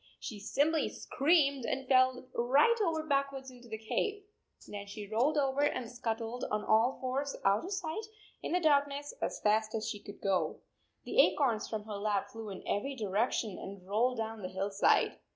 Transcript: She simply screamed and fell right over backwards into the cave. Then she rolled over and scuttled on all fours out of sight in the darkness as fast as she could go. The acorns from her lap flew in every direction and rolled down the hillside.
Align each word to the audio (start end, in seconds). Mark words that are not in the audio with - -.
She 0.19 0.39
simply 0.39 0.89
screamed 0.89 1.63
and 1.63 1.87
fell 1.87 2.25
right 2.33 2.75
over 2.83 3.03
backwards 3.03 3.51
into 3.51 3.67
the 3.67 3.77
cave. 3.77 4.23
Then 4.67 4.87
she 4.87 5.05
rolled 5.07 5.37
over 5.37 5.61
and 5.61 5.91
scuttled 5.91 6.43
on 6.49 6.63
all 6.63 6.97
fours 6.99 7.35
out 7.45 7.63
of 7.65 7.71
sight 7.71 8.07
in 8.41 8.51
the 8.53 8.59
darkness 8.59 9.13
as 9.21 9.39
fast 9.41 9.75
as 9.75 9.87
she 9.87 9.99
could 9.99 10.19
go. 10.19 10.61
The 11.03 11.21
acorns 11.21 11.69
from 11.69 11.83
her 11.83 11.97
lap 11.97 12.31
flew 12.31 12.49
in 12.49 12.67
every 12.67 12.95
direction 12.95 13.59
and 13.59 13.87
rolled 13.87 14.17
down 14.17 14.41
the 14.41 14.49
hillside. 14.49 15.19